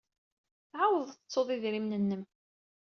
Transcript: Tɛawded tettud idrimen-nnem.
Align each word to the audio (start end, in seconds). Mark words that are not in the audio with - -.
Tɛawded 0.71 1.09
tettud 1.11 1.47
idrimen-nnem. 1.55 2.23